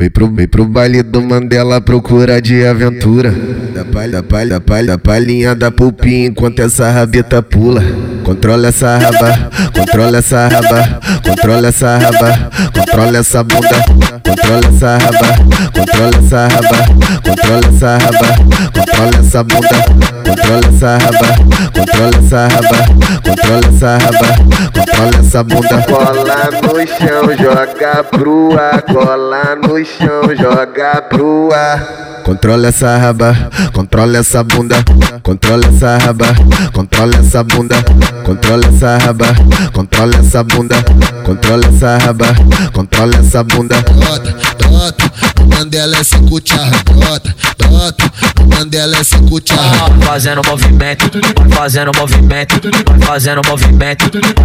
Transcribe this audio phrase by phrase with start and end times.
[0.00, 3.32] Vem pro, vem pro baile do Mandela procura de aventura.
[3.74, 7.82] Da palha, da palha, da palha, da palhinha da pulpinha enquanto essa rabeta pula.
[8.28, 13.84] Controla essa raba, controla essa raba, controla essa raba, controla essa bunda,
[14.22, 15.28] controla essa raba,
[15.72, 16.78] controla essa raba,
[17.24, 18.28] controla essa raba,
[18.74, 19.78] controla essa bunda,
[20.26, 21.28] controla essa raba,
[21.72, 22.78] controla essa raba,
[23.24, 24.28] controla essa raba,
[24.74, 25.76] controla essa bunda.
[25.88, 32.17] Cola no chão, joga pro ar, cola no chão, joga pro ar.
[32.28, 33.34] Controla essa raba,
[33.72, 34.84] controla essa bunda,
[35.22, 36.26] controla essa raba,
[36.74, 37.82] controla essa bunda,
[38.22, 39.26] controla essa raba,
[39.72, 40.76] controla essa bunda,
[41.24, 42.26] controla essa raba,
[42.74, 43.76] controla essa bunda.
[43.80, 45.10] Brota,
[45.40, 49.90] o Mandela é cinco charra, brota, brota, o Mandela é cinco charra.
[50.02, 51.10] Fazendo movimento,
[51.50, 52.60] fazendo movimento,
[53.06, 54.04] fazendo movimento,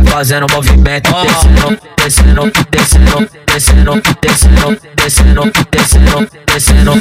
[0.10, 6.94] fazendo movimento, descendo, descendo, descendo, de cero, de cero, de cero.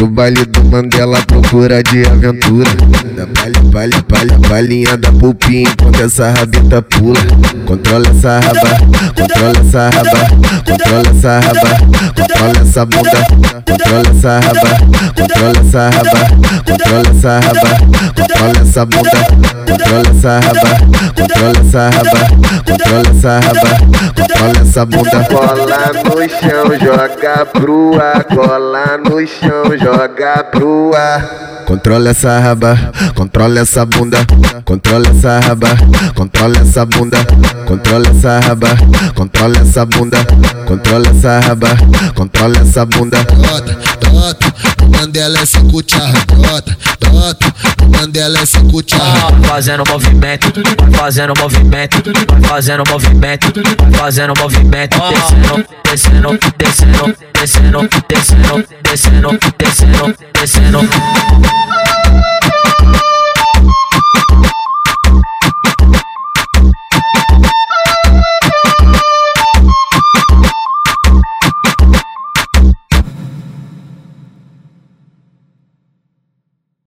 [0.00, 2.70] Pro baile do Mandela procura de aventura.
[3.14, 7.20] Da palha, palha, palha, palhinha da pulpinha enquanto essa rabeta pula.
[7.66, 8.78] Controla essa raba,
[9.14, 10.20] controla essa raba,
[10.64, 11.70] controla essa raba,
[12.16, 13.26] controla essa bunda,
[13.66, 14.70] controla essa raba,
[15.18, 16.20] controla essa raba,
[16.64, 17.70] controla essa raba,
[18.16, 20.70] controla essa bunda, controla essa raba,
[21.14, 22.20] controla essa raba,
[22.66, 23.70] controla essa raba,
[24.16, 25.24] controla essa bunda.
[25.30, 31.50] Cola no chão, joga pro ar, cola no chão, joga pro ar.
[31.66, 32.76] Controla essa raba,
[33.14, 34.18] controla essa bunda,
[34.64, 35.68] controla essa raba,
[36.16, 37.18] controla essa bunda,
[37.64, 38.68] controla essa raba,
[39.14, 40.18] controla essa bunda,
[40.66, 41.68] controla essa raba,
[42.16, 43.18] controla essa bunda.
[43.22, 44.59] Brota, brota, o
[45.00, 46.76] Mandela é cinco tcharra, bota,
[47.08, 47.54] bota.
[47.88, 49.32] Mandela é cinco tcharra.
[49.44, 50.52] Fazendo movimento,
[50.94, 52.02] fazendo movimento,
[52.46, 53.46] fazendo movimento,
[53.96, 54.98] fazendo movimento.
[55.84, 61.69] Descendo, descendo, descendo, descendo, descendo, descendo, descendo, descendo.